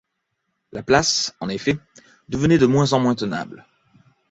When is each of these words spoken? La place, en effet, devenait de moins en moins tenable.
La 0.71 0.81
place, 0.81 1.35
en 1.41 1.47
effet, 1.47 1.77
devenait 2.27 2.57
de 2.57 2.65
moins 2.65 2.93
en 2.93 2.99
moins 2.99 3.13
tenable. 3.13 3.67